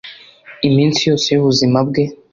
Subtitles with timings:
[0.67, 2.03] iminsi yose y'ubuzima bwe